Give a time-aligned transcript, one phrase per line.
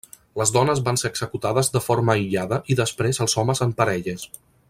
[0.41, 4.27] Les dones van ser executades de forma aïllada i després els homes en parelles.